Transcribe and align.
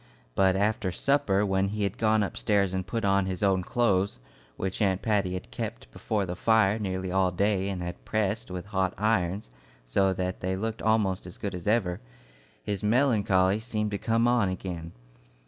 But 0.33 0.55
after 0.55 0.91
supper, 0.91 1.45
when 1.45 1.67
he 1.67 1.83
had 1.83 1.99
gone 1.99 2.23
upstairs 2.23 2.73
and 2.73 2.87
put 2.87 3.05
on 3.05 3.27
his 3.27 3.43
own 3.43 3.61
clothes, 3.63 4.17
which 4.57 4.81
Aunt 4.81 5.03
Patty 5.03 5.35
had 5.35 5.51
kept 5.51 5.91
before 5.91 6.25
the 6.25 6.35
fire 6.35 6.79
nearly 6.79 7.11
all 7.11 7.29
day 7.29 7.69
and 7.69 7.83
had 7.83 8.03
pressed 8.03 8.49
with 8.49 8.65
hot 8.65 8.95
irons 8.97 9.51
so 9.85 10.11
that 10.11 10.39
they 10.39 10.55
looked 10.55 10.81
almost 10.81 11.27
as 11.27 11.37
good 11.37 11.53
as 11.53 11.67
ever, 11.67 12.01
his 12.63 12.81
melancholy 12.81 13.59
seemed 13.59 13.91
to 13.91 13.99
come 13.99 14.27
on 14.27 14.49
again. 14.49 14.93